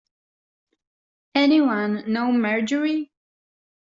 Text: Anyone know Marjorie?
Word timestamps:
Anyone 1.35 2.11
know 2.11 2.31
Marjorie? 2.31 3.11